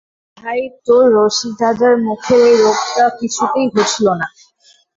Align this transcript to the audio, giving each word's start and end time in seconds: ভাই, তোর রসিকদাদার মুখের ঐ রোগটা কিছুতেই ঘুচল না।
ভাই, 0.37 0.61
তোর 0.85 1.05
রসিকদাদার 1.15 1.95
মুখের 2.05 2.41
ঐ 2.45 2.53
রোগটা 2.63 3.05
কিছুতেই 3.19 3.67
ঘুচল 3.73 4.05
না। 4.19 4.27